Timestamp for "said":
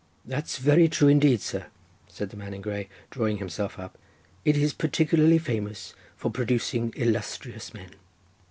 2.07-2.31